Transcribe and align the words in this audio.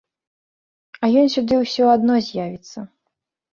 А 1.03 1.09
ён 1.25 1.29
сюды 1.35 1.61
ўсё 1.63 1.93
адно 1.99 2.19
з'явіцца. 2.31 2.79